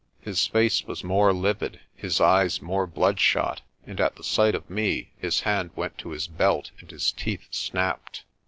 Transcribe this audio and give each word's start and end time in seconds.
His 0.21 0.47
face 0.47 0.83
was 0.85 1.03
more 1.03 1.31
livid, 1.31 1.79
his 1.95 2.19
eyes 2.19 2.59
more 2.59 2.87
bloodshot, 2.87 3.61
and 3.85 4.01
at 4.01 4.15
the 4.15 4.23
sight 4.23 4.55
of 4.55 4.67
me 4.67 5.11
his 5.19 5.41
hand 5.41 5.69
went 5.75 5.99
to 5.99 6.09
his 6.09 6.25
belt 6.27 6.71
and 6.79 6.89
his 6.89 7.11
teeth 7.11 7.47
snapped. 7.51 8.23